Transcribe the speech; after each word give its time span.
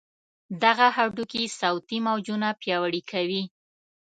دغه 0.63 0.87
هډوکي 0.95 1.43
صوتي 1.59 1.97
موجونه 2.07 2.47
پیاوړي 2.61 3.01
کوي. 3.11 3.43